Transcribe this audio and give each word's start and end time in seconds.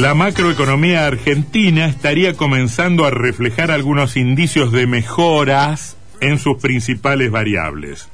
La 0.00 0.14
macroeconomía 0.14 1.06
argentina 1.06 1.84
estaría 1.84 2.32
comenzando 2.32 3.04
a 3.04 3.10
reflejar 3.10 3.70
algunos 3.70 4.16
indicios 4.16 4.72
de 4.72 4.86
mejoras 4.86 5.98
en 6.22 6.38
sus 6.38 6.56
principales 6.56 7.30
variables. 7.30 8.08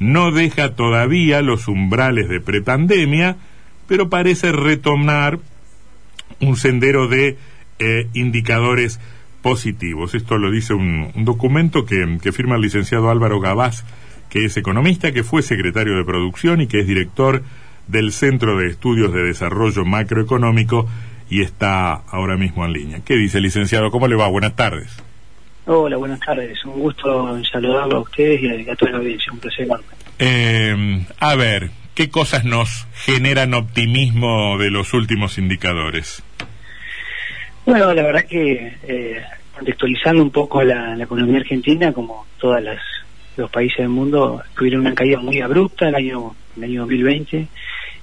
No 0.00 0.32
deja 0.32 0.74
todavía 0.74 1.40
los 1.40 1.68
umbrales 1.68 2.28
de 2.28 2.40
prepandemia, 2.40 3.36
pero 3.86 4.08
parece 4.08 4.50
retomar 4.50 5.38
un 6.40 6.56
sendero 6.56 7.06
de 7.06 7.38
eh, 7.78 8.08
indicadores 8.12 8.98
positivos. 9.40 10.16
Esto 10.16 10.36
lo 10.36 10.50
dice 10.50 10.74
un, 10.74 11.12
documento 11.14 11.86
que, 11.86 12.18
que, 12.20 12.32
firma 12.32 12.56
el 12.56 12.62
licenciado 12.62 13.08
Álvaro 13.08 13.38
Gabás, 13.38 13.84
que 14.30 14.46
es 14.46 14.56
economista, 14.56 15.12
que 15.12 15.22
fue 15.22 15.42
secretario 15.42 15.96
de 15.96 16.04
producción 16.04 16.60
y 16.60 16.66
que 16.66 16.80
es 16.80 16.88
director 16.88 17.44
del 17.86 18.10
Centro 18.10 18.56
de 18.58 18.66
Estudios 18.66 19.12
de 19.12 19.22
Desarrollo 19.22 19.84
Macroeconómico 19.84 20.88
y 21.30 21.42
está 21.42 21.94
ahora 21.94 22.36
mismo 22.36 22.64
en 22.66 22.72
línea. 22.72 23.00
¿Qué 23.04 23.14
dice, 23.14 23.40
licenciado? 23.40 23.90
¿Cómo 23.90 24.08
le 24.08 24.16
va? 24.16 24.28
Buenas 24.28 24.56
tardes. 24.56 25.02
Hola, 25.66 25.96
buenas 25.96 26.18
tardes. 26.18 26.62
Un 26.64 26.80
gusto 26.80 27.40
saludarlo 27.44 27.98
a 27.98 28.00
ustedes 28.00 28.42
y 28.42 28.68
a, 28.68 28.74
toda 28.74 28.90
la 28.90 28.98
audiencia. 28.98 29.32
Un 29.32 29.38
placer 29.38 29.68
eh, 30.18 31.06
a 31.18 31.34
ver, 31.36 31.70
¿qué 31.94 32.10
cosas 32.10 32.44
nos 32.44 32.86
generan 32.92 33.54
optimismo 33.54 34.58
de 34.58 34.70
los 34.70 34.92
últimos 34.92 35.38
indicadores? 35.38 36.22
Bueno, 37.64 37.94
la 37.94 38.02
verdad 38.02 38.24
que 38.24 38.76
eh, 38.82 39.22
contextualizando 39.54 40.22
un 40.22 40.30
poco 40.30 40.62
la, 40.62 41.00
economía 41.00 41.38
argentina, 41.38 41.92
como 41.92 42.26
todos 42.38 42.60
los 43.36 43.50
países 43.50 43.78
del 43.78 43.88
mundo, 43.88 44.42
tuvieron 44.56 44.80
una 44.80 44.94
caída 44.94 45.20
muy 45.20 45.40
abrupta 45.40 45.88
el 45.88 45.94
año, 45.94 46.34
el 46.56 46.64
año 46.64 46.80
2020. 46.80 47.46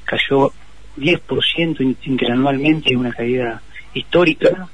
Cayó 0.05 0.53
10% 0.97 1.97
interanualmente, 2.05 2.95
una 2.95 3.11
caída 3.11 3.61
histórica. 3.93 4.67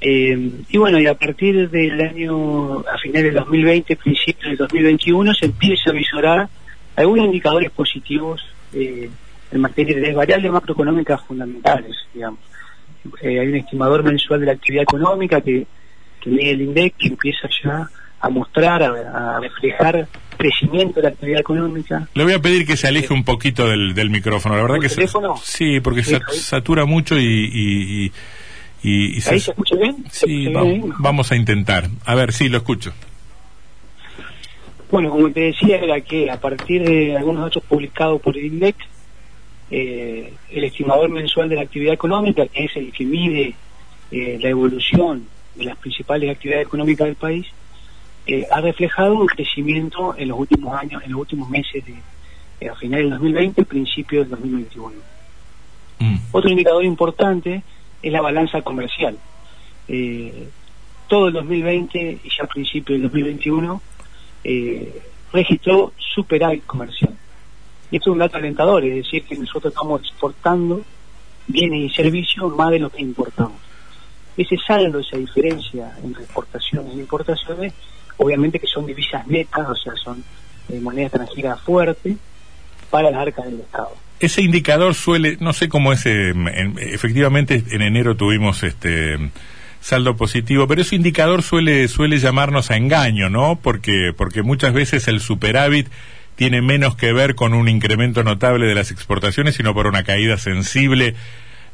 Eh, 0.00 0.50
y 0.68 0.78
bueno, 0.78 1.00
y 1.00 1.06
a 1.06 1.14
partir 1.14 1.68
del 1.70 2.00
año, 2.00 2.80
a 2.80 2.98
finales 2.98 3.34
del 3.34 3.34
2020, 3.34 3.96
principios 3.96 4.44
del 4.44 4.56
2021, 4.56 5.34
se 5.34 5.46
empieza 5.46 5.90
a 5.90 5.92
visorar 5.92 6.48
algunos 6.96 7.26
indicadores 7.26 7.70
positivos 7.70 8.44
eh, 8.72 9.10
en 9.50 9.60
materia 9.60 9.98
de 9.98 10.14
variables 10.14 10.52
macroeconómicas 10.52 11.22
fundamentales, 11.24 11.96
digamos. 12.14 12.40
Eh, 13.22 13.40
hay 13.40 13.48
un 13.48 13.56
estimador 13.56 14.02
mensual 14.02 14.40
de 14.40 14.46
la 14.46 14.52
actividad 14.52 14.82
económica 14.82 15.40
que, 15.40 15.66
que 16.20 16.30
mide 16.30 16.50
el 16.50 16.62
INDEC, 16.62 16.96
que 16.96 17.08
empieza 17.08 17.48
ya 17.64 17.88
a 18.20 18.28
mostrar, 18.28 18.82
a, 18.82 19.38
reflejar 19.40 20.08
crecimiento 20.36 20.96
de 20.96 21.02
la 21.02 21.08
actividad 21.10 21.40
económica. 21.40 22.08
Le 22.14 22.24
voy 22.24 22.32
a 22.32 22.40
pedir 22.40 22.66
que 22.66 22.76
se 22.76 22.86
aleje 22.86 23.12
un 23.12 23.24
poquito 23.24 23.68
del, 23.68 23.94
del 23.94 24.10
micrófono, 24.10 24.56
la 24.56 24.62
verdad 24.62 24.78
que 24.80 24.88
teléfono? 24.88 25.36
sí, 25.42 25.80
porque 25.80 26.02
satura 26.02 26.84
mucho 26.84 27.18
y, 27.18 28.12
y, 28.82 29.20
se, 29.20 29.36
escucha 29.36 29.76
bien? 29.76 30.04
Sí, 30.10 30.48
vamos, 30.98 31.32
a 31.32 31.36
intentar. 31.36 31.88
A 32.04 32.14
ver, 32.14 32.32
sí, 32.32 32.48
lo 32.48 32.58
escucho. 32.58 32.92
Bueno, 34.90 35.10
como 35.10 35.30
te 35.30 35.40
decía, 35.40 35.76
era 35.78 36.00
que 36.00 36.30
a 36.30 36.40
partir 36.40 36.82
de 36.82 37.16
algunos 37.16 37.42
datos 37.42 37.62
publicados 37.64 38.22
por 38.22 38.38
el 38.38 38.46
INDEC, 38.46 38.76
eh, 39.70 40.32
el 40.50 40.64
estimador 40.64 41.10
mensual 41.10 41.48
de 41.48 41.56
la 41.56 41.62
actividad 41.62 41.92
económica, 41.92 42.46
que 42.46 42.64
es 42.64 42.76
el 42.76 42.90
que 42.92 43.04
mide 43.04 43.54
eh, 44.10 44.38
la 44.40 44.48
evolución 44.48 45.26
de 45.56 45.64
las 45.64 45.76
principales 45.76 46.30
actividades 46.30 46.66
económicas 46.66 47.06
del 47.06 47.16
país, 47.16 47.46
eh, 48.30 48.46
ha 48.50 48.60
reflejado 48.60 49.14
un 49.14 49.26
crecimiento 49.26 50.14
en 50.14 50.28
los 50.28 50.38
últimos 50.38 50.78
años, 50.78 51.02
en 51.02 51.12
los 51.12 51.20
últimos 51.22 51.48
meses 51.48 51.82
de 51.86 51.94
eh, 52.60 52.68
a 52.68 52.74
finales 52.74 53.06
del 53.06 53.12
2020 53.12 53.62
y 53.62 53.64
principios 53.64 54.28
del 54.28 54.38
2021. 54.38 54.96
Mm. 56.00 56.16
Otro 56.30 56.50
indicador 56.50 56.84
importante 56.84 57.62
es 58.02 58.12
la 58.12 58.20
balanza 58.20 58.60
comercial. 58.60 59.16
Eh, 59.88 60.46
todo 61.08 61.28
el 61.28 61.32
2020 61.32 62.18
y 62.22 62.28
ya 62.28 62.44
a 62.44 62.46
principios 62.46 63.00
del 63.00 63.10
2021 63.10 63.80
registró 65.32 65.94
superávit 65.96 66.66
comercial. 66.66 67.16
Y 67.90 67.96
esto 67.96 68.10
es 68.10 68.12
un 68.12 68.18
dato 68.18 68.36
alentador, 68.36 68.84
es 68.84 68.94
decir, 68.94 69.24
que 69.24 69.36
nosotros 69.36 69.72
estamos 69.72 70.02
exportando 70.02 70.82
bienes 71.46 71.90
y 71.90 71.94
servicios 71.94 72.54
más 72.54 72.72
de 72.72 72.78
lo 72.78 72.90
que 72.90 73.00
importamos. 73.00 73.56
Ese 74.36 74.58
saldo, 74.58 74.98
esa 74.98 75.16
diferencia 75.16 75.96
entre 76.04 76.24
exportaciones 76.24 76.92
e 76.92 76.98
importaciones, 76.98 77.72
obviamente 78.18 78.58
que 78.58 78.66
son 78.66 78.86
divisas 78.86 79.26
netas, 79.26 79.66
o 79.66 79.74
sea, 79.74 79.94
son 79.96 80.22
eh, 80.68 80.78
moneda 80.80 81.06
extranjera 81.06 81.56
fuerte 81.56 82.16
para 82.90 83.10
las 83.10 83.20
arcas 83.22 83.46
del 83.46 83.60
Estado. 83.60 83.90
Ese 84.20 84.42
indicador 84.42 84.94
suele, 84.94 85.38
no 85.40 85.52
sé 85.52 85.68
cómo 85.68 85.92
es, 85.92 86.04
eh, 86.04 86.34
efectivamente 86.78 87.62
en 87.70 87.82
enero 87.82 88.16
tuvimos 88.16 88.62
este 88.62 89.16
saldo 89.80 90.16
positivo, 90.16 90.66
pero 90.66 90.82
ese 90.82 90.96
indicador 90.96 91.42
suele 91.42 91.86
suele 91.86 92.18
llamarnos 92.18 92.70
a 92.70 92.76
engaño, 92.76 93.30
¿no? 93.30 93.60
Porque 93.62 94.12
porque 94.16 94.42
muchas 94.42 94.72
veces 94.72 95.06
el 95.06 95.20
superávit 95.20 95.88
tiene 96.34 96.62
menos 96.62 96.96
que 96.96 97.12
ver 97.12 97.36
con 97.36 97.54
un 97.54 97.68
incremento 97.68 98.24
notable 98.24 98.66
de 98.66 98.74
las 98.74 98.90
exportaciones, 98.90 99.54
sino 99.54 99.74
por 99.74 99.86
una 99.86 100.02
caída 100.02 100.36
sensible 100.36 101.14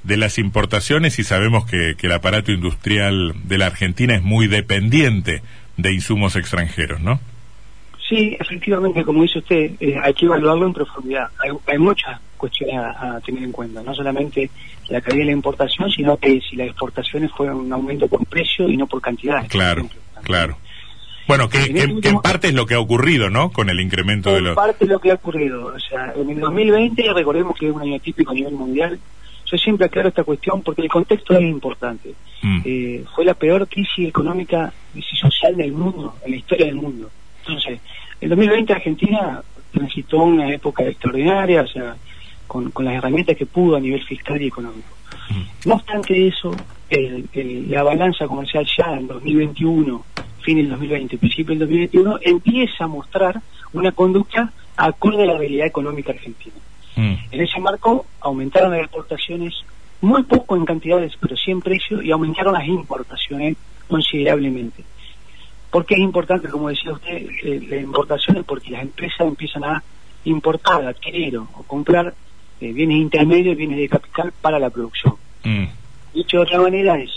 de 0.02 0.16
las 0.18 0.38
importaciones 0.38 1.18
y 1.18 1.24
sabemos 1.24 1.64
que 1.64 1.96
el 1.98 2.12
aparato 2.12 2.52
industrial 2.52 3.34
de 3.44 3.56
la 3.56 3.66
Argentina 3.66 4.14
es 4.14 4.22
muy 4.22 4.48
dependiente 4.48 5.42
de 5.76 5.92
insumos 5.92 6.36
extranjeros, 6.36 7.00
¿no? 7.00 7.20
Sí, 8.08 8.36
efectivamente, 8.38 9.02
como 9.02 9.22
dice 9.22 9.38
usted, 9.38 9.72
eh, 9.80 9.96
hay 10.02 10.12
que 10.12 10.26
evaluarlo 10.26 10.66
en 10.66 10.72
profundidad. 10.74 11.28
Hay, 11.66 11.78
muchas 11.78 12.20
cuestiones 12.36 12.76
a, 12.76 13.18
tener 13.24 13.44
en 13.44 13.52
cuenta, 13.52 13.82
no 13.82 13.94
solamente 13.94 14.50
la 14.88 15.00
caída 15.00 15.20
de 15.20 15.26
la 15.26 15.32
importación, 15.32 15.90
sino 15.90 16.16
que 16.18 16.40
si 16.40 16.56
las 16.56 16.68
exportaciones 16.68 17.30
fueron 17.32 17.60
un 17.60 17.72
aumento 17.72 18.06
por 18.06 18.24
precio 18.26 18.68
y 18.68 18.76
no 18.76 18.86
por 18.86 19.00
cantidad. 19.00 19.46
Claro, 19.48 19.88
claro. 20.22 20.58
Bueno, 21.26 21.48
que, 21.48 21.64
en, 21.64 22.20
parte 22.20 22.48
es 22.48 22.54
lo 22.54 22.66
que 22.66 22.74
ha 22.74 22.80
ocurrido, 22.80 23.30
¿no? 23.30 23.50
Con 23.50 23.70
el 23.70 23.80
incremento 23.80 24.34
de 24.34 24.42
los... 24.42 24.50
En 24.50 24.56
parte 24.56 24.84
es 24.84 24.90
lo 24.90 24.98
que 24.98 25.10
ha 25.10 25.14
ocurrido. 25.14 25.66
O 25.74 25.80
sea, 25.80 26.12
en 26.14 26.28
el 26.28 26.38
2020, 26.38 27.14
recordemos 27.14 27.56
que 27.58 27.68
es 27.68 27.72
un 27.72 27.80
año 27.80 27.98
típico 28.00 28.32
a 28.32 28.34
nivel 28.34 28.52
mundial, 28.52 28.98
yo 29.54 29.62
siempre 29.62 29.86
aclaro 29.86 30.08
esta 30.08 30.24
cuestión 30.24 30.62
porque 30.62 30.82
el 30.82 30.88
contexto 30.88 31.34
es 31.34 31.42
importante. 31.42 32.14
Mm. 32.42 32.60
Eh, 32.64 33.04
fue 33.14 33.24
la 33.24 33.34
peor 33.34 33.68
crisis 33.68 34.08
económica 34.08 34.72
y 34.94 35.02
social 35.02 35.56
del 35.56 35.72
mundo, 35.72 36.16
en 36.24 36.32
la 36.32 36.36
historia 36.36 36.66
del 36.66 36.76
mundo. 36.76 37.10
Entonces, 37.40 37.80
el 38.20 38.28
2020 38.30 38.72
Argentina 38.72 39.42
transitó 39.72 40.22
una 40.22 40.52
época 40.52 40.84
extraordinaria, 40.84 41.62
o 41.62 41.66
sea, 41.66 41.96
con, 42.46 42.72
las 42.78 42.94
herramientas 42.94 43.36
que 43.36 43.46
pudo 43.46 43.76
a 43.76 43.80
nivel 43.80 44.02
fiscal 44.04 44.40
y 44.40 44.46
económico. 44.46 44.88
Mm. 45.30 45.68
No 45.68 45.74
obstante 45.74 46.26
eso, 46.26 46.54
la 46.90 47.82
balanza 47.82 48.26
comercial 48.26 48.66
ya 48.76 48.94
en 48.94 49.06
2021, 49.06 50.04
fin 50.42 50.56
del 50.56 50.70
2020, 50.70 51.18
principio 51.18 51.52
del 51.52 51.60
2021, 51.60 52.18
empieza 52.22 52.84
a 52.84 52.88
mostrar 52.88 53.40
una 53.72 53.92
conducta 53.92 54.52
acorde 54.76 55.22
a 55.24 55.26
la 55.26 55.38
realidad 55.38 55.66
económica 55.66 56.12
argentina. 56.12 56.56
Mm. 56.96 57.14
En 57.30 57.40
ese 57.40 57.60
marco 57.60 58.06
aumentaron 58.20 58.72
las 58.72 58.80
exportaciones 58.80 59.54
muy 60.00 60.22
poco 60.24 60.56
en 60.56 60.64
cantidades, 60.64 61.12
pero 61.20 61.36
sí 61.36 61.50
en 61.50 61.60
precio, 61.60 62.02
y 62.02 62.10
aumentaron 62.10 62.54
las 62.54 62.66
importaciones 62.66 63.56
considerablemente. 63.88 64.84
¿Por 65.70 65.86
qué 65.86 65.94
es 65.94 66.00
importante, 66.00 66.48
como 66.48 66.68
decía 66.68 66.92
usted, 66.92 67.26
eh, 67.42 67.60
las 67.68 67.82
importaciones? 67.82 68.44
Porque 68.44 68.70
las 68.70 68.82
empresas 68.82 69.26
empiezan 69.26 69.64
a 69.64 69.82
importar, 70.24 70.86
adquirir 70.86 71.38
o 71.38 71.46
comprar 71.66 72.14
eh, 72.60 72.72
bienes 72.72 72.98
intermedios, 72.98 73.56
bienes 73.56 73.78
de 73.78 73.88
capital 73.88 74.32
para 74.40 74.58
la 74.58 74.70
producción. 74.70 75.14
Mm. 75.42 75.64
Dicho 76.14 76.36
de 76.36 76.42
otra 76.44 76.60
manera 76.60 76.98
es, 76.98 77.10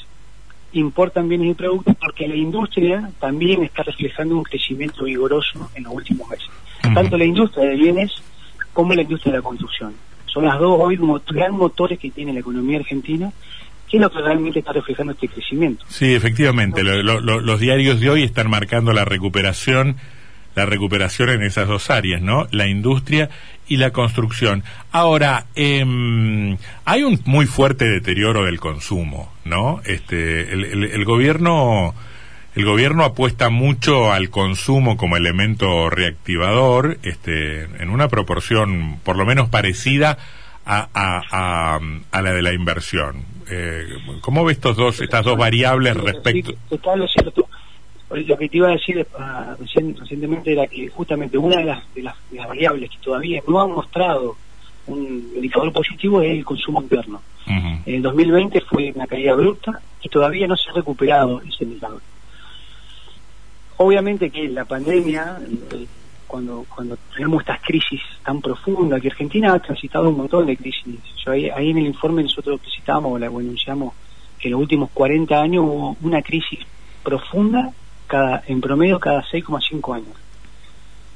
importan 0.74 1.30
bienes 1.30 1.52
y 1.52 1.54
productos 1.54 1.96
porque 2.02 2.28
la 2.28 2.36
industria 2.36 3.10
también 3.20 3.64
está 3.64 3.84
reflejando 3.84 4.36
un 4.36 4.44
crecimiento 4.44 5.04
vigoroso 5.06 5.70
en 5.76 5.84
los 5.84 5.94
últimos 5.94 6.28
meses. 6.30 6.50
Tanto 6.94 7.18
la 7.18 7.26
industria 7.26 7.66
de 7.66 7.76
bienes 7.76 8.12
como 8.78 8.94
la 8.94 9.02
industria 9.02 9.32
de 9.32 9.40
la 9.40 9.44
construcción. 9.44 9.92
Son 10.28 10.46
las 10.46 10.60
dos 10.60 10.78
hoy 10.80 11.00
gran 11.32 11.52
motores 11.54 11.98
que 11.98 12.12
tiene 12.12 12.32
la 12.32 12.42
economía 12.42 12.78
argentina 12.78 13.34
que 13.90 13.98
es 13.98 14.02
lo 14.02 14.12
que 14.12 14.22
realmente 14.22 14.60
está 14.60 14.72
reflejando 14.72 15.14
este 15.14 15.30
crecimiento. 15.30 15.84
Sí, 15.88 16.14
efectivamente, 16.14 16.84
los 16.84 17.60
diarios 17.60 18.00
de 18.00 18.10
hoy 18.12 18.22
están 18.22 18.52
marcando 18.52 18.94
la 18.94 19.04
recuperación, 19.04 19.96
la 20.54 20.68
recuperación 20.68 21.30
en 21.32 21.42
esas 21.42 21.68
dos 21.68 21.90
áreas, 21.90 22.22
¿no? 22.22 22.48
La 22.52 22.68
industria 22.68 23.30
y 23.68 23.78
la 23.78 23.90
construcción. 23.90 24.64
Ahora, 24.92 25.48
eh, 25.56 26.56
hay 26.86 27.04
un 27.04 27.20
muy 27.26 27.48
fuerte 27.48 27.86
deterioro 27.86 28.44
del 28.44 28.60
consumo, 28.60 29.34
¿no? 29.44 29.82
Este, 29.86 30.52
el 30.52 31.04
gobierno 31.04 31.96
el 32.58 32.66
gobierno 32.66 33.04
apuesta 33.04 33.52
mucho 33.52 34.12
al 34.12 34.32
consumo 34.32 34.98
como 34.98 35.16
elemento 35.16 35.92
reactivador, 35.92 36.98
este, 37.04 37.66
en 37.66 37.92
una 37.92 38.08
proporción 38.08 39.00
por 39.04 39.16
lo 39.16 39.28
menos 39.28 39.48
parecida 39.48 40.18
a, 40.66 40.90
a, 40.92 41.80
a, 42.12 42.22
la 42.24 42.34
de 42.34 42.42
la 42.42 42.54
inversión. 42.54 43.24
Eh, 43.48 43.86
¿Cómo 44.22 44.44
ves 44.44 44.58
estos 44.58 44.76
dos, 44.76 45.00
estas 45.02 45.24
dos 45.24 45.38
variables 45.38 45.98
respecto? 45.98 46.54
lo 46.96 47.08
cierto. 47.08 47.48
Lo 48.10 48.38
que 48.38 48.50
te 48.50 48.58
iba 48.58 48.70
a 48.70 48.72
decir 48.72 49.06
ah, 49.20 49.56
recientemente 49.60 50.54
era 50.54 50.66
que 50.66 50.88
justamente 50.88 51.38
una 51.38 51.58
de 51.58 51.66
las, 51.66 51.94
de 51.94 52.02
las, 52.02 52.16
variables 52.32 52.90
que 52.90 52.98
todavía 53.04 53.40
no 53.48 53.62
han 53.62 53.72
mostrado 53.72 54.36
un 54.88 55.32
indicador 55.36 55.72
positivo 55.72 56.24
es 56.24 56.32
el 56.32 56.44
consumo 56.44 56.82
interno. 56.82 57.22
En 57.46 57.84
el 57.86 58.02
2020 58.02 58.62
fue 58.62 58.92
una 58.96 59.06
caída 59.06 59.36
bruta 59.36 59.80
y 60.02 60.10
todavía 60.10 60.48
no 60.48 60.58
se 60.58 60.72
ha 60.72 60.74
recuperado 60.74 61.40
ese 61.48 61.64
indicador. 61.64 62.02
Obviamente 63.78 64.32
que 64.32 64.48
la 64.50 64.66
pandemia, 64.66 65.40
eh, 65.72 65.88
cuando 66.28 66.66
tenemos 67.14 67.42
estas 67.42 67.62
crisis 67.62 68.02
tan 68.26 68.42
profundas, 68.42 69.02
que 69.02 69.10
Argentina 69.10 69.54
ha 69.54 69.60
transitado 69.60 70.10
un 70.10 70.18
montón 70.18 70.46
de 70.46 70.58
crisis. 70.58 71.00
ahí, 71.28 71.70
en 71.70 71.78
el 71.78 71.86
informe 71.86 72.24
nosotros 72.24 72.60
citamos, 72.76 73.20
la 73.20 73.28
anunciamos 73.28 73.94
que 74.40 74.48
en 74.48 74.54
los 74.54 74.62
últimos 74.62 74.90
40 74.92 75.42
años 75.42 75.64
hubo 75.66 75.98
una 76.02 76.22
crisis 76.22 76.60
profunda 77.04 77.72
cada 78.08 78.44
en 78.48 78.62
promedio 78.62 79.00
cada 79.00 79.24
6,5 79.24 79.96
años. 79.96 80.16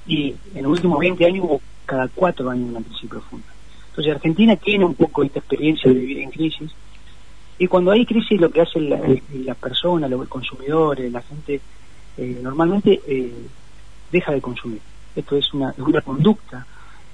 Y 0.05 0.35
en 0.55 0.63
los 0.63 0.73
últimos 0.73 0.99
20 0.99 1.25
años 1.25 1.45
hubo 1.45 1.61
cada 1.85 2.07
4 2.07 2.49
años 2.49 2.69
una 2.69 2.81
crisis 2.81 3.09
profunda. 3.09 3.47
Entonces 3.89 4.15
Argentina 4.15 4.55
tiene 4.55 4.85
un 4.85 4.95
poco 4.95 5.23
esta 5.23 5.39
experiencia 5.39 5.91
de 5.91 5.99
vivir 5.99 6.19
en 6.19 6.31
crisis 6.31 6.71
y 7.57 7.67
cuando 7.67 7.91
hay 7.91 8.05
crisis 8.05 8.39
lo 8.39 8.49
que 8.49 8.61
hace 8.61 8.79
la, 8.79 8.99
la 9.33 9.53
persona, 9.53 10.07
los 10.07 10.27
consumidores, 10.27 11.11
la 11.11 11.21
gente, 11.21 11.61
eh, 12.17 12.39
normalmente 12.41 13.01
eh, 13.07 13.33
deja 14.11 14.31
de 14.31 14.41
consumir. 14.41 14.81
Esto 15.15 15.37
es 15.37 15.53
una, 15.53 15.73
una 15.77 16.01
conducta 16.01 16.65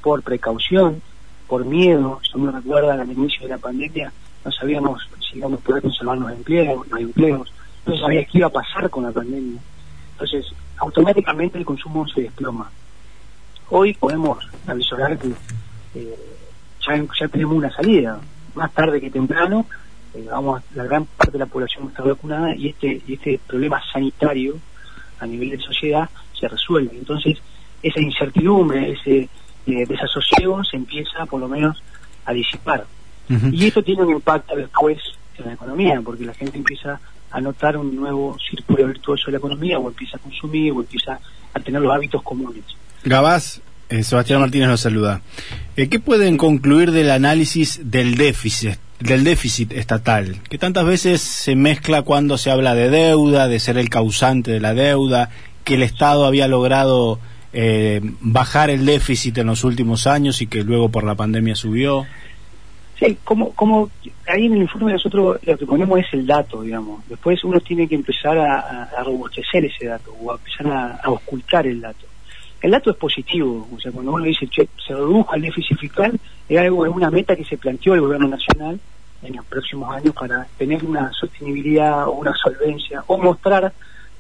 por 0.02 0.22
precaución, 0.24 1.02
por 1.48 1.66
miedo. 1.66 2.20
Si 2.24 2.38
uno 2.38 2.52
recuerda 2.52 2.94
al 2.94 3.12
inicio 3.12 3.44
de 3.44 3.50
la 3.50 3.58
pandemia, 3.58 4.12
no 4.46 4.52
sabíamos 4.52 5.08
si 5.20 5.38
íbamos 5.40 5.60
a 5.60 5.64
poder 5.64 5.82
conservar 5.82 6.18
los 6.18 6.32
empleos, 6.32 6.88
los 6.88 7.00
empleos, 7.00 7.54
no 7.86 7.98
sabía 7.98 8.26
qué 8.26 8.38
iba 8.40 8.48
a 8.48 8.52
pasar 8.52 8.90
con 8.90 9.04
la 9.04 9.12
pandemia. 9.12 9.60
Entonces, 10.14 10.46
automáticamente 10.78 11.58
el 11.58 11.66
consumo 11.66 12.08
se 12.08 12.22
desploma. 12.22 12.70
Hoy 13.70 13.94
podemos 13.94 14.38
avisar 14.66 15.18
que 15.18 15.34
eh, 15.96 16.16
ya, 16.86 17.28
tenemos 17.28 17.56
una 17.56 17.72
salida. 17.72 18.20
Más 18.56 18.72
tarde 18.74 19.00
que 19.00 19.12
temprano, 19.12 19.66
eh, 20.14 20.26
vamos, 20.30 20.64
la 20.74 20.86
gran 20.86 21.06
parte 21.06 21.34
de 21.34 21.40
la 21.40 21.46
población 21.46 21.88
está 21.88 22.04
vacunada 22.04 22.56
y 22.56 22.70
este, 22.70 23.02
este 23.08 23.40
problema 23.46 23.82
sanitario 23.92 24.58
a 25.20 25.26
nivel 25.26 25.52
de 25.52 25.60
sociedad 25.60 26.10
se 26.40 26.48
resuelve. 26.48 26.98
Entonces, 26.98 27.38
esa 27.82 28.00
incertidumbre, 28.00 28.92
ese 28.92 29.30
eh, 29.68 29.86
desasosiego 29.88 30.64
se 30.64 30.78
empieza 30.78 31.26
por 31.26 31.40
lo 31.40 31.48
menos 31.48 31.82
a 32.26 32.34
disipar. 32.34 32.86
Y 33.52 33.68
esto 33.68 33.84
tiene 33.84 34.04
un 34.04 34.12
impacto 34.12 34.56
después 34.56 34.98
en 35.38 35.48
la 35.48 35.54
economía, 35.54 36.02
porque 36.02 36.24
la 36.24 36.34
gente 36.34 36.58
empieza 36.58 36.98
a 37.30 37.42
notar 37.42 37.76
un 37.76 37.94
nuevo 37.94 38.38
círculo 38.50 38.88
virtuoso 38.88 39.26
de 39.26 39.34
la 39.34 39.38
economía, 39.40 39.78
o 39.78 39.90
empieza 39.90 40.16
a 40.16 40.20
consumir, 40.20 40.72
o 40.72 40.80
empieza 40.80 41.20
a 41.54 41.60
tener 41.60 41.82
los 41.82 41.94
hábitos 41.94 42.24
comunes. 42.24 42.64
Gabás, 43.04 43.62
eh, 43.90 44.04
Sebastián 44.04 44.40
Martínez 44.40 44.70
nos 44.70 44.80
saluda. 44.80 45.22
Eh, 45.76 45.90
¿Qué 45.90 46.00
pueden 46.00 46.38
concluir 46.38 46.92
del 46.92 47.12
análisis 47.12 47.82
del 47.84 48.16
déficit, 48.16 48.78
del 49.00 49.24
déficit 49.24 49.72
estatal? 49.74 50.38
Que 50.50 50.58
tantas 50.58 50.86
veces 50.86 51.22
se 51.22 51.56
mezcla 51.56 52.02
cuando 52.02 52.38
se 52.38 52.52
habla 52.52 52.76
de 52.76 52.90
deuda, 52.90 53.48
de 53.48 53.60
ser 53.60 53.78
el 53.78 53.90
causante 53.90 54.52
de 54.52 54.60
la 54.60 54.74
deuda, 54.74 55.30
que 55.64 55.76
el 55.76 55.84
Estado 55.84 56.26
había 56.26 56.48
logrado 56.48 57.20
eh, 57.54 58.02
bajar 58.22 58.70
el 58.70 58.86
déficit 58.86 59.38
en 59.38 59.48
los 59.48 59.64
últimos 59.64 60.08
años 60.08 60.42
y 60.42 60.48
que 60.48 60.64
luego 60.64 60.90
por 60.90 61.04
la 61.04 61.16
pandemia 61.16 61.56
subió. 61.56 62.06
Sí, 63.00 63.18
como, 63.24 63.52
como 63.54 63.92
ahí 64.28 64.48
en 64.48 64.54
el 64.54 64.62
informe 64.64 64.94
nosotros 64.94 65.40
lo 65.44 65.58
que 65.58 65.66
ponemos 65.68 66.00
es 66.00 66.08
el 66.14 66.26
dato, 66.26 66.64
digamos. 66.64 67.08
Después 67.08 67.44
uno 67.44 67.60
tiene 67.60 67.88
que 67.88 67.96
empezar 67.96 68.38
a, 68.40 68.90
robustecer 69.04 69.66
ese 69.66 69.86
dato 69.86 70.16
o 70.20 70.32
a 70.32 70.36
empezar 70.36 71.00
a 71.04 71.12
ocultar 71.12 71.68
el 71.68 71.80
dato 71.80 72.08
el 72.62 72.72
dato 72.72 72.92
es 72.92 72.98
positivo, 72.98 73.68
o 73.74 73.80
sea, 73.80 73.92
cuando 73.92 74.14
uno 74.14 74.24
dice, 74.24 74.48
che, 74.48 74.68
se 74.86 74.94
redujo 74.94 75.36
el 75.36 75.42
déficit 75.42 75.78
fiscal, 75.78 76.20
es 76.50 76.60
algo, 76.60 76.86
es 76.86 76.92
una 76.94 77.12
meta 77.12 77.36
que 77.36 77.46
se 77.46 77.58
planteó 77.58 77.94
el 77.94 78.02
gobierno 78.02 78.28
nacional 78.28 78.80
en 79.24 79.36
los 79.36 79.46
próximos 79.46 79.96
años 79.96 80.14
para 80.14 80.48
tener 80.58 80.84
una 80.84 81.12
sostenibilidad 81.12 82.08
o 82.08 82.12
una 82.12 82.34
solvencia 82.36 83.04
o 83.08 83.18
mostrar 83.18 83.74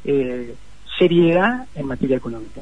eh, 0.03 0.55
seriedad 0.97 1.67
en 1.75 1.85
materia 1.87 2.17
económica. 2.17 2.61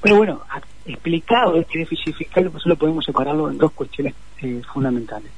Pero 0.00 0.16
bueno, 0.16 0.42
explicado 0.84 1.56
este 1.56 1.78
déficit 1.78 2.14
fiscal, 2.14 2.50
solo 2.58 2.76
podemos 2.76 3.04
separarlo 3.04 3.50
en 3.50 3.58
dos 3.58 3.72
cuestiones 3.72 4.14
eh, 4.40 4.60
fundamentales. 4.72 5.30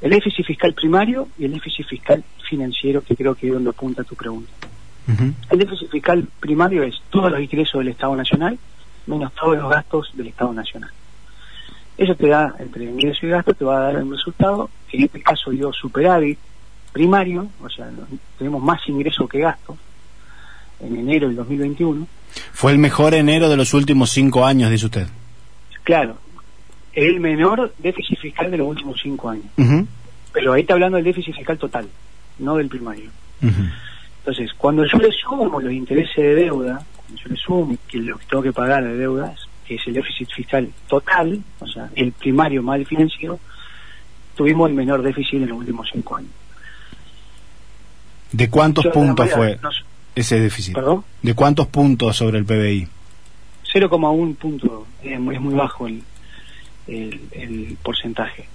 El 0.00 0.10
déficit 0.10 0.46
fiscal 0.46 0.72
primario 0.72 1.28
y 1.38 1.44
el 1.44 1.52
déficit 1.52 1.86
fiscal 1.86 2.24
financiero, 2.48 3.02
que 3.02 3.14
creo 3.14 3.34
que 3.34 3.48
es 3.48 3.52
donde 3.52 3.70
apunta 3.70 4.02
tu 4.04 4.14
pregunta. 4.14 4.52
El 5.50 5.58
déficit 5.58 5.90
fiscal 5.90 6.26
primario 6.38 6.84
es 6.84 7.02
todos 7.10 7.32
los 7.32 7.40
ingresos 7.40 7.80
del 7.80 7.88
Estado 7.88 8.14
Nacional 8.14 8.56
menos 9.10 9.32
todos 9.34 9.56
los 9.56 9.70
gastos 9.70 10.10
del 10.14 10.28
Estado 10.28 10.52
Nacional. 10.52 10.90
Eso 11.98 12.14
te 12.14 12.28
da, 12.28 12.54
entre 12.58 12.84
ingreso 12.84 13.26
y 13.26 13.30
gasto, 13.30 13.52
te 13.52 13.64
va 13.64 13.76
a 13.76 13.92
dar 13.92 14.02
un 14.02 14.12
resultado, 14.12 14.70
que 14.88 14.96
en 14.96 15.04
este 15.04 15.22
caso 15.22 15.50
dio 15.50 15.72
superávit 15.72 16.38
primario, 16.92 17.48
o 17.62 17.68
sea, 17.68 17.88
tenemos 18.38 18.62
más 18.62 18.80
ingreso 18.88 19.28
que 19.28 19.40
gasto, 19.40 19.76
en 20.80 20.96
enero 20.96 21.28
del 21.28 21.36
2021. 21.36 22.06
Fue 22.52 22.72
el 22.72 22.78
mejor 22.78 23.14
enero 23.14 23.48
de 23.48 23.56
los 23.56 23.74
últimos 23.74 24.10
cinco 24.10 24.46
años, 24.46 24.70
dice 24.70 24.86
usted. 24.86 25.06
Claro, 25.84 26.16
el 26.92 27.20
menor 27.20 27.72
déficit 27.78 28.18
fiscal 28.18 28.50
de 28.50 28.58
los 28.58 28.68
últimos 28.68 28.98
cinco 29.02 29.28
años. 29.28 29.46
Pero 30.32 30.52
ahí 30.52 30.62
está 30.62 30.74
hablando 30.74 30.96
del 30.96 31.04
déficit 31.04 31.34
fiscal 31.34 31.58
total, 31.58 31.88
no 32.38 32.56
del 32.56 32.68
primario. 32.68 33.10
Entonces, 34.20 34.52
cuando 34.56 34.84
yo 34.84 34.98
le 34.98 35.10
sumo 35.12 35.60
los 35.60 35.72
intereses 35.72 36.16
de 36.16 36.34
deuda, 36.34 36.84
yo 37.16 37.28
le 37.28 37.36
sumo 37.36 37.76
que 37.88 37.98
lo 37.98 38.18
que 38.18 38.26
tengo 38.26 38.42
que 38.42 38.52
pagar 38.52 38.84
de 38.84 38.96
deudas, 38.96 39.40
que 39.66 39.76
es 39.76 39.86
el 39.86 39.94
déficit 39.94 40.28
fiscal 40.30 40.70
total, 40.88 41.42
o 41.60 41.66
sea, 41.66 41.90
el 41.94 42.12
primario 42.12 42.62
mal 42.62 42.84
financiero, 42.86 43.38
tuvimos 44.34 44.68
el 44.68 44.74
menor 44.74 45.02
déficit 45.02 45.34
en 45.34 45.48
los 45.48 45.58
últimos 45.58 45.88
cinco 45.92 46.16
años. 46.16 46.30
¿De 48.32 48.48
cuántos 48.48 48.86
puntos 48.86 49.30
fue 49.30 49.58
ese 50.14 50.40
déficit? 50.40 50.74
¿Perdón? 50.74 51.04
¿De 51.22 51.34
cuántos 51.34 51.66
puntos 51.66 52.16
sobre 52.16 52.38
el 52.38 52.44
PBI? 52.44 52.88
0,1 53.72 54.36
punto, 54.36 54.86
es 55.02 55.20
muy, 55.20 55.36
es 55.36 55.40
muy 55.40 55.54
bajo 55.54 55.86
el, 55.86 56.02
el 56.86 57.76
porcentaje. 57.82 58.48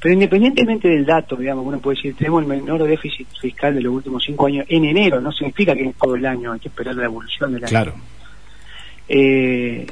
Pero 0.00 0.14
independientemente 0.14 0.88
del 0.88 1.04
dato, 1.04 1.36
digamos, 1.36 1.66
uno 1.66 1.80
puede 1.80 1.96
decir, 1.96 2.14
tenemos 2.14 2.42
el 2.42 2.48
menor 2.48 2.84
déficit 2.84 3.26
fiscal 3.40 3.74
de 3.74 3.80
los 3.80 3.92
últimos 3.92 4.22
cinco 4.24 4.46
años 4.46 4.64
en 4.68 4.84
enero, 4.84 5.20
no 5.20 5.32
significa 5.32 5.74
que 5.74 5.88
es 5.88 5.96
todo 5.96 6.14
el 6.14 6.24
año, 6.24 6.52
hay 6.52 6.60
que 6.60 6.68
esperar 6.68 6.94
la 6.94 7.06
evolución 7.06 7.52
del 7.52 7.64
año. 7.64 7.70
Claro. 7.70 7.94
Eh, 9.08 9.86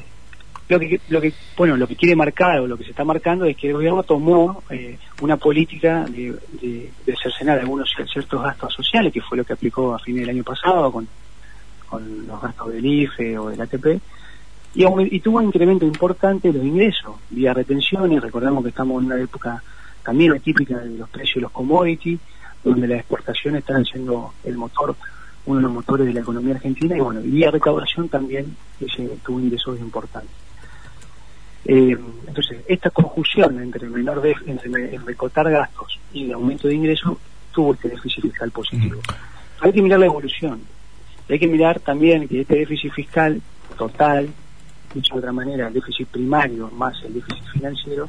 lo 0.68 0.80
que, 0.80 1.00
lo 1.08 1.20
que, 1.20 1.32
bueno, 1.56 1.76
lo 1.76 1.86
que 1.86 1.96
quiere 1.96 2.14
marcar 2.14 2.60
o 2.60 2.66
lo 2.66 2.76
que 2.76 2.84
se 2.84 2.90
está 2.90 3.04
marcando 3.04 3.44
es 3.44 3.56
que 3.56 3.68
el 3.68 3.74
gobierno 3.74 4.02
tomó 4.02 4.62
eh, 4.70 4.98
una 5.20 5.36
política 5.36 6.04
de, 6.04 6.36
de, 6.60 7.16
cercenar 7.20 7.58
algunos 7.58 7.92
ciertos 8.12 8.42
gastos 8.42 8.74
sociales, 8.74 9.12
que 9.12 9.20
fue 9.20 9.38
lo 9.38 9.44
que 9.44 9.52
aplicó 9.52 9.94
a 9.94 9.98
fines 9.98 10.22
del 10.22 10.30
año 10.30 10.44
pasado 10.44 10.90
con, 10.92 11.08
con 11.88 12.26
los 12.26 12.40
gastos 12.40 12.72
del 12.72 12.84
IFE 12.84 13.38
o 13.38 13.48
del 13.48 13.60
ATP, 13.60 13.86
y, 14.74 14.84
y 14.84 15.20
tuvo 15.20 15.38
un 15.38 15.46
incremento 15.46 15.84
importante 15.84 16.52
de 16.52 16.58
los 16.58 16.66
ingresos, 16.66 17.16
vía 17.30 17.54
retenciones, 17.54 18.20
recordamos 18.20 18.62
que 18.62 18.70
estamos 18.70 19.00
en 19.00 19.06
una 19.06 19.20
época 19.20 19.62
también 20.06 20.38
típica 20.40 20.78
de 20.78 20.96
los 20.96 21.08
precios 21.08 21.34
de 21.34 21.40
los 21.42 21.50
commodities, 21.50 22.20
donde 22.62 22.86
las 22.86 23.00
exportaciones 23.00 23.60
están 23.60 23.84
siendo 23.84 24.34
el 24.44 24.56
motor, 24.56 24.94
uno 25.46 25.56
de 25.56 25.62
los 25.64 25.72
motores 25.72 26.06
de 26.06 26.12
la 26.12 26.20
economía 26.20 26.54
argentina, 26.54 26.96
y 26.96 27.00
bueno, 27.00 27.20
y 27.20 27.40
la 27.40 27.50
recaudación 27.50 28.08
también 28.08 28.56
ese, 28.80 29.08
tuvo 29.24 29.40
ingresos 29.40 29.80
importantes. 29.80 30.30
Eh, 31.64 31.98
entonces, 32.28 32.58
esta 32.68 32.90
conjunción 32.90 33.60
entre 33.60 33.86
el 33.86 33.90
menor 33.90 34.22
de, 34.22 34.36
entre 34.46 34.94
el 34.94 35.04
recortar 35.04 35.50
gastos 35.50 35.98
y 36.12 36.26
el 36.26 36.34
aumento 36.34 36.68
de 36.68 36.76
ingresos 36.76 37.18
tuvo 37.52 37.74
este 37.74 37.88
déficit 37.88 38.22
fiscal 38.22 38.52
positivo. 38.52 39.00
Hay 39.60 39.72
que 39.72 39.82
mirar 39.82 39.98
la 39.98 40.06
evolución. 40.06 40.60
Hay 41.28 41.40
que 41.40 41.48
mirar 41.48 41.80
también 41.80 42.28
que 42.28 42.42
este 42.42 42.54
déficit 42.54 42.92
fiscal 42.92 43.42
total, 43.76 44.28
dicho 44.94 45.14
de 45.14 45.18
otra 45.18 45.32
manera, 45.32 45.66
el 45.66 45.74
déficit 45.74 46.06
primario 46.06 46.70
más 46.70 47.02
el 47.02 47.14
déficit 47.14 47.44
financiero, 47.48 48.08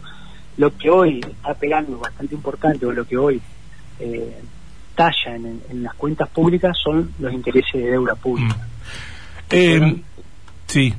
lo 0.57 0.75
que 0.75 0.89
hoy 0.89 1.19
está 1.19 1.53
pegando 1.53 1.97
bastante 1.99 2.35
importante 2.35 2.85
o 2.85 2.91
lo 2.91 3.05
que 3.05 3.17
hoy 3.17 3.41
eh, 3.99 4.35
talla 4.95 5.35
en, 5.35 5.83
las 5.83 5.93
cuentas 5.93 6.27
públicas 6.29 6.75
son 6.83 7.13
los 7.19 7.31
intereses 7.31 7.73
de 7.73 7.91
deuda 7.91 8.15
pública. 8.15 8.55
Mm. 8.55 8.61
Eh, 9.51 9.95
sí. 10.65 10.93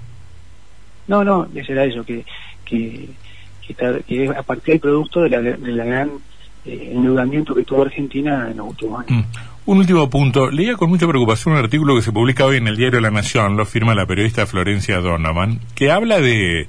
No, 1.08 1.24
no, 1.24 1.48
ese 1.54 1.72
era 1.72 1.84
eso, 1.84 2.04
que, 2.04 2.24
que, 2.64 3.08
que, 3.66 4.24
es 4.24 4.30
a 4.30 4.42
partir 4.42 4.74
del 4.74 4.80
producto 4.80 5.22
de 5.22 5.30
la, 5.30 5.40
de 5.40 5.72
la 5.72 5.84
gran 5.84 6.10
eh, 6.64 6.92
endeudamiento 6.94 7.54
que 7.54 7.64
tuvo 7.64 7.82
Argentina 7.82 8.48
en 8.50 8.58
los 8.58 8.68
últimos 8.68 9.00
años. 9.00 9.24
Mm. 9.24 9.70
Un 9.70 9.78
último 9.78 10.08
punto. 10.08 10.50
Leía 10.50 10.76
con 10.76 10.88
mucha 10.88 11.06
preocupación 11.06 11.52
un 11.52 11.60
artículo 11.60 11.94
que 11.94 12.00
se 12.00 12.10
publica 12.10 12.46
hoy 12.46 12.56
en 12.56 12.68
el 12.68 12.76
diario 12.76 13.00
La 13.00 13.10
Nación, 13.10 13.56
lo 13.56 13.66
firma 13.66 13.94
la 13.94 14.06
periodista 14.06 14.46
Florencia 14.46 14.98
Donovan, 14.98 15.60
que 15.74 15.90
habla 15.90 16.20
de 16.20 16.68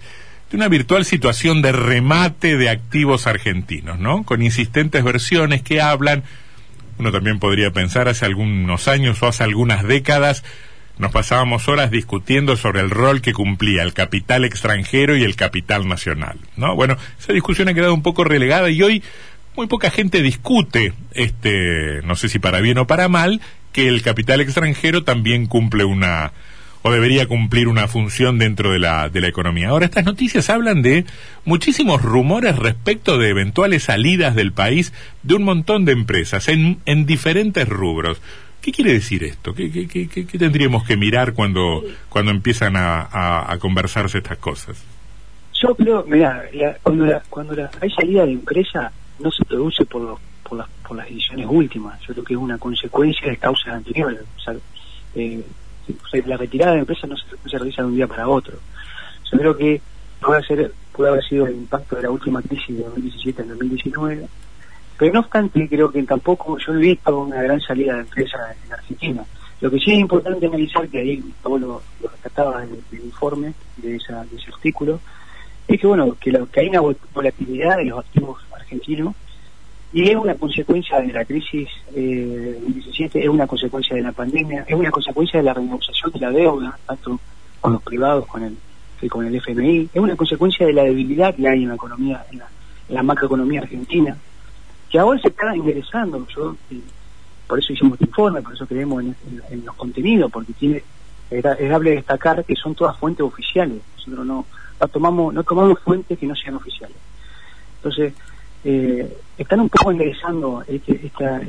de 0.50 0.58
una 0.58 0.68
virtual 0.68 1.06
situación 1.06 1.62
de 1.62 1.72
remate 1.72 2.58
de 2.58 2.70
activos 2.70 3.28
argentinos, 3.28 4.00
¿no? 4.00 4.24
Con 4.24 4.42
insistentes 4.42 5.04
versiones 5.04 5.62
que 5.62 5.82
hablan, 5.82 6.24
uno 6.98 7.12
también 7.12 7.40
podría 7.40 7.72
pensar 7.72 8.08
hace 8.08 8.26
algunos 8.26 8.88
años 8.88 9.22
o 9.22 9.28
hace 9.28 9.44
algunas 9.44 9.84
décadas, 9.84 10.44
nos 10.98 11.12
pasábamos 11.12 11.68
horas 11.70 11.92
discutiendo 11.92 12.58
sobre 12.58 12.82
el 12.82 12.90
rol 12.90 13.22
que 13.22 13.32
cumplía 13.32 13.84
el 13.84 13.94
capital 13.94 14.44
extranjero 14.44 15.16
y 15.16 15.24
el 15.24 15.36
capital 15.36 15.88
nacional, 15.88 16.38
¿no? 16.58 16.76
Bueno, 16.76 16.98
esa 17.18 17.32
discusión 17.32 17.70
ha 17.70 17.74
quedado 17.74 17.94
un 17.94 18.04
poco 18.04 18.26
relegada 18.26 18.70
y 18.70 18.82
hoy 18.82 19.04
muy 19.56 19.68
poca 19.68 19.92
gente 19.92 20.22
discute, 20.22 20.94
este, 21.14 22.02
no 22.04 22.16
sé 22.16 22.28
si 22.28 22.40
para 22.40 22.60
bien 22.60 22.78
o 22.80 22.88
para 22.88 23.08
mal, 23.08 23.40
que 23.72 23.88
el 23.88 24.02
capital 24.02 24.42
extranjero 24.42 25.04
también 25.04 25.46
cumple 25.46 25.86
una 25.86 26.34
o 26.82 26.92
debería 26.92 27.28
cumplir 27.28 27.68
una 27.68 27.88
función 27.88 28.38
dentro 28.38 28.72
de 28.72 28.80
la, 28.80 29.10
de 29.10 29.22
la 29.22 29.28
economía. 29.28 29.70
Ahora, 29.70 29.86
estas 29.86 30.06
noticias 30.06 30.50
hablan 30.50 30.82
de 30.82 31.06
muchísimos 31.46 32.02
rumores 32.02 32.56
respecto 32.58 33.18
de 33.18 33.30
eventuales 33.30 33.84
salidas 33.84 34.36
del 34.36 34.54
país 34.54 34.94
de 35.24 35.36
un 35.36 35.44
montón 35.44 35.86
de 35.86 35.92
empresas 35.92 36.48
en, 36.48 36.80
en 36.86 37.06
diferentes 37.06 37.68
rubros. 37.68 38.22
¿Qué 38.62 38.72
quiere 38.72 38.94
decir 38.94 39.24
esto? 39.24 39.54
¿Qué, 39.54 39.72
qué, 39.72 39.88
qué, 39.88 40.08
qué 40.08 40.38
tendríamos 40.38 40.86
que 40.86 40.98
mirar 40.98 41.34
cuando, 41.34 41.84
cuando 42.10 42.32
empiezan 42.32 42.76
a, 42.76 43.52
a, 43.52 43.58
conversarse 43.58 44.18
estas 44.18 44.38
cosas? 44.38 44.84
Yo 45.62 45.76
creo, 45.76 46.06
mira, 46.08 46.44
cuando, 46.84 47.06
la, 47.06 47.22
cuando 47.30 47.56
la, 47.56 47.70
hay 47.82 47.90
salida 47.90 48.26
de 48.26 48.34
empresa 48.34 48.92
no 49.20 49.32
se 49.32 49.46
produce 49.46 49.86
por, 49.86 50.18
por, 50.44 50.58
las, 50.58 50.68
por 50.86 50.98
las 50.98 51.08
decisiones 51.08 51.48
últimas. 51.50 52.00
Yo 52.02 52.14
creo 52.14 52.24
que 52.24 52.34
es 52.34 52.40
una 52.40 52.58
consecuencia 52.58 53.30
de 53.30 53.38
causas 53.38 53.74
anteriores. 53.74 54.22
Eh, 55.16 55.42
la 56.26 56.38
retirada 56.38 56.74
de 56.74 56.80
empresas 56.80 57.10
no 57.10 57.16
se, 57.18 57.58
realiza 57.58 57.82
de 57.82 57.88
un 57.88 57.96
día 57.96 58.08
para 58.08 58.28
otro. 58.28 58.58
Yo 59.32 59.38
creo 59.38 59.58
que 59.58 59.82
puede, 60.20 60.44
ser, 60.44 60.72
puede 60.92 61.10
haber 61.12 61.24
sido 61.24 61.48
el 61.48 61.56
impacto 61.56 61.96
de 61.96 62.04
la 62.04 62.12
última 62.12 62.42
crisis 62.42 62.78
de 62.78 62.84
2017 62.84 63.42
en 63.42 63.50
2019, 63.50 64.28
pero 64.98 65.14
no 65.14 65.20
obstante 65.22 65.68
creo 65.68 65.92
que 65.92 66.04
tampoco 66.04 66.58
yo 66.58 66.74
he 66.74 66.78
visto 66.78 67.20
una 67.20 67.42
gran 67.42 67.62
salida 67.62 67.96
de 67.96 68.02
empresas 68.02 68.56
en 68.66 68.74
Argentina. 68.74 69.26
Lo 69.62 69.70
que 69.70 69.80
sí 69.80 69.92
es 69.92 70.00
importante 70.00 70.46
analizar, 70.46 70.88
que 70.88 71.00
ahí 71.00 71.24
todo 71.44 71.58
lo, 71.58 71.82
lo 72.02 72.62
en 72.62 72.82
el, 72.92 73.06
informe 73.06 73.54
de, 73.78 73.96
esa, 73.96 74.24
de 74.26 74.38
ese 74.38 74.52
artículo, 74.52 75.00
es 75.68 75.80
que 75.80 75.88
bueno, 75.88 76.16
que, 76.20 76.32
lo, 76.32 76.50
que 76.50 76.62
hay 76.62 76.70
una 76.70 76.82
volatilidad 77.14 77.78
de 77.78 77.86
los 77.86 78.00
activos 78.00 78.42
argentinos 78.54 79.16
y 79.92 80.10
es 80.10 80.16
una 80.16 80.36
consecuencia 80.36 81.02
de 81.02 81.12
la 81.12 81.26
crisis 81.26 81.68
eh, 81.96 82.60
2017, 82.62 83.24
es 83.24 83.28
una 83.28 83.48
consecuencia 83.48 83.96
de 83.96 84.04
la 84.04 84.12
pandemia, 84.12 84.64
es 84.68 84.76
una 84.76 84.92
consecuencia 84.92 85.40
de 85.40 85.44
la 85.44 85.54
renegociación 85.54 86.12
de 86.12 86.20
la 86.20 86.30
deuda, 86.30 86.78
tanto 86.86 87.20
con 87.60 87.74
los 87.74 87.82
privados 87.82 88.28
con 88.28 88.44
el, 88.44 88.56
con 89.10 89.26
el 89.26 89.36
FMI, 89.36 89.90
es 89.92 90.00
una 90.00 90.16
consecuencia 90.16 90.68
de 90.68 90.74
la 90.74 90.84
debilidad 90.84 91.34
que 91.34 91.48
hay 91.48 91.64
en 91.64 91.70
la 91.70 91.76
economía, 91.76 92.24
en 92.32 92.42
la, 92.94 93.04
macroeconomía 93.04 93.62
argentina, 93.62 94.16
que 94.90 95.00
ahora 95.00 95.20
se 95.22 95.30
está 95.30 95.56
ingresando. 95.56 96.26
Yo, 96.36 96.56
eh, 96.70 96.82
por 97.48 97.58
eso 97.58 97.74
hicimos 97.74 97.94
este 97.94 98.06
informe, 98.06 98.44
por 98.44 98.54
eso 98.54 98.68
creemos 98.68 99.04
en, 99.04 99.66
los 99.66 99.76
contenidos, 99.76 100.32
porque 100.32 100.54
tiene 100.54 100.84
es 101.32 101.44
dable 101.44 101.92
destacar 101.92 102.44
que 102.44 102.56
son 102.56 102.74
todas 102.74 102.98
fuentes 102.98 103.22
oficiales. 103.22 103.78
Nosotros 103.98 104.26
no, 104.26 104.46
no 104.80 104.88
tomamos 104.88 105.34
no 105.34 105.44
tomamos 105.44 105.80
fuentes 105.80 106.18
que 106.18 106.26
no 106.26 106.36
sean 106.36 106.56
oficiales. 106.56 106.98
Entonces, 107.78 108.14
eh, 108.64 109.18
están 109.38 109.62
un 109.62 109.70
poco 109.70 109.92
enderezando 109.92 110.64
este, 110.68 111.06
esta, 111.06 111.42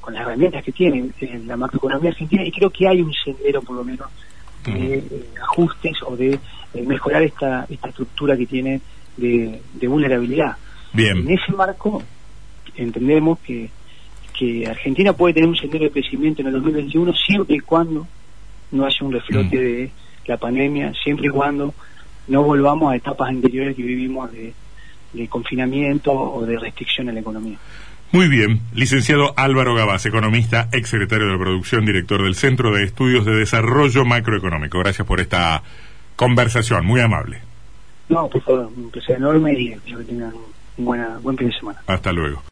con 0.00 0.12
las 0.12 0.22
herramientas 0.22 0.62
que 0.62 0.72
tienen 0.72 1.14
en 1.20 1.46
la 1.46 1.56
macroeconomía 1.56 2.10
argentina 2.10 2.44
y 2.44 2.52
creo 2.52 2.68
que 2.70 2.86
hay 2.86 3.00
un 3.00 3.12
sendero 3.12 3.62
por 3.62 3.76
lo 3.76 3.84
menos 3.84 4.08
de 4.66 4.98
eh, 4.98 5.24
ajustes 5.42 5.96
o 6.06 6.16
de 6.16 6.38
eh, 6.74 6.82
mejorar 6.86 7.22
esta, 7.22 7.66
esta 7.68 7.88
estructura 7.88 8.36
que 8.36 8.46
tiene 8.46 8.80
de, 9.16 9.60
vulnerabilidad. 9.86 10.56
Bien. 10.92 11.18
En 11.18 11.30
ese 11.30 11.52
marco 11.52 12.02
entendemos 12.76 13.38
que, 13.40 13.70
que 14.38 14.66
Argentina 14.66 15.12
puede 15.12 15.34
tener 15.34 15.48
un 15.48 15.56
sendero 15.56 15.84
de 15.84 15.90
crecimiento 15.90 16.42
en 16.42 16.48
el 16.48 16.54
2021 16.54 17.12
siempre 17.14 17.56
y 17.56 17.60
cuando 17.60 18.06
no 18.72 18.84
haya 18.84 18.98
un 19.00 19.12
reflote 19.12 19.56
de 19.56 19.90
la 20.26 20.36
pandemia, 20.36 20.92
siempre 21.02 21.28
y 21.28 21.30
cuando 21.30 21.72
no 22.28 22.42
volvamos 22.42 22.92
a 22.92 22.96
etapas 22.96 23.28
anteriores 23.28 23.76
que 23.76 23.82
vivimos 23.82 24.30
de 24.32 24.52
de 25.14 25.28
confinamiento 25.28 26.12
o 26.12 26.44
de 26.44 26.58
restricción 26.58 27.08
a 27.08 27.12
la 27.12 27.20
economía. 27.20 27.56
Muy 28.12 28.28
bien, 28.28 28.60
licenciado 28.72 29.34
Álvaro 29.36 29.74
Gabás, 29.74 30.06
economista, 30.06 30.68
ex 30.72 30.88
secretario 30.88 31.26
de 31.26 31.38
producción, 31.38 31.84
director 31.84 32.22
del 32.22 32.34
Centro 32.36 32.72
de 32.72 32.84
Estudios 32.84 33.24
de 33.24 33.34
Desarrollo 33.34 34.04
Macroeconómico. 34.04 34.78
Gracias 34.78 35.06
por 35.06 35.20
esta 35.20 35.62
conversación, 36.14 36.86
muy 36.86 37.00
amable. 37.00 37.40
No, 38.08 38.28
por 38.28 38.42
favor, 38.42 38.70
un 38.76 38.90
placer 38.90 39.16
enorme 39.16 39.58
y 39.58 39.72
espero 39.72 39.98
que 39.98 40.04
tengan 40.04 40.32
un 40.76 40.84
buena, 40.84 41.18
buen 41.22 41.36
fin 41.36 41.48
de 41.48 41.54
semana. 41.58 41.80
Hasta 41.86 42.12
luego. 42.12 42.42